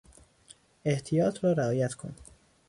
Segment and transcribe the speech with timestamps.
[0.85, 2.15] احتیاط را رعایت کن!